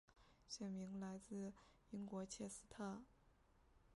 [0.47, 1.53] 县名来自
[1.91, 3.03] 英国切斯特。